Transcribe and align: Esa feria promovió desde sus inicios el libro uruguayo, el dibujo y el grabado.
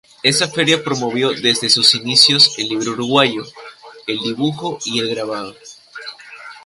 Esa 0.23 0.47
feria 0.47 0.83
promovió 0.83 1.29
desde 1.29 1.69
sus 1.69 1.93
inicios 1.93 2.57
el 2.57 2.69
libro 2.69 2.93
uruguayo, 2.93 3.43
el 4.07 4.17
dibujo 4.21 4.79
y 4.83 4.97
el 4.99 5.07
grabado. 5.11 5.55